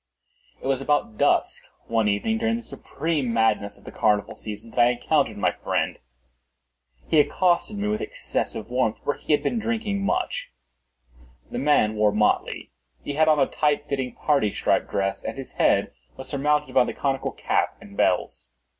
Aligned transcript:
It 0.59 0.65
was 0.65 0.81
about 0.81 1.19
dusk, 1.19 1.65
one 1.85 2.07
evening 2.07 2.39
during 2.39 2.55
the 2.55 2.63
supreme 2.63 3.31
madness 3.31 3.77
of 3.77 3.83
the 3.83 3.91
carnival 3.91 4.33
season, 4.33 4.71
that 4.71 4.79
I 4.79 4.89
encountered 4.93 5.37
my 5.37 5.51
friend. 5.51 5.99
He 7.07 7.19
accosted 7.19 7.77
me 7.77 7.87
with 7.87 8.01
excessive 8.01 8.71
warmth, 8.71 8.97
for 9.03 9.13
he 9.13 9.31
had 9.31 9.43
been 9.43 9.59
drinking 9.59 10.01
much. 10.03 10.49
The 11.51 11.59
man 11.59 11.93
wore 11.95 12.11
motley. 12.11 12.71
He 13.03 13.13
had 13.13 13.27
on 13.27 13.39
a 13.39 13.45
tight 13.45 13.87
fitting 13.87 14.15
parti 14.15 14.51
striped 14.51 14.89
dress, 14.89 15.23
and 15.23 15.37
his 15.37 15.51
head 15.51 15.93
was 16.17 16.27
surmounted 16.27 16.73
by 16.73 16.85
the 16.85 16.95
conical 16.95 17.31
cap 17.33 17.77
and 17.79 17.95
bells. 17.95 18.47